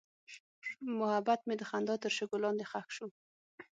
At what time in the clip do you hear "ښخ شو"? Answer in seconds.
2.71-3.07